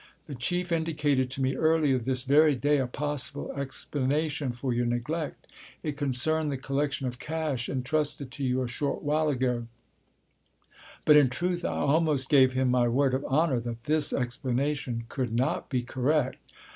[0.25, 5.45] The Chief indicated to me earlier this very day a possible explanation for your neglect
[5.83, 9.67] it concerned the collection of cash entrusted to you a short while ago
[11.05, 15.31] but in truth I almost gave him my word of honour that this explanation could
[15.35, 16.51] not be correct.